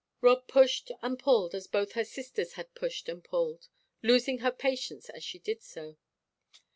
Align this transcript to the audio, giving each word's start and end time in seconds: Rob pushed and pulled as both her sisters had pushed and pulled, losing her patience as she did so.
Rob 0.19 0.47
pushed 0.47 0.91
and 1.03 1.19
pulled 1.19 1.53
as 1.53 1.67
both 1.67 1.91
her 1.91 2.03
sisters 2.03 2.53
had 2.53 2.73
pushed 2.73 3.07
and 3.07 3.23
pulled, 3.23 3.67
losing 4.01 4.39
her 4.39 4.49
patience 4.51 5.09
as 5.09 5.23
she 5.23 5.37
did 5.37 5.61
so. 5.61 5.95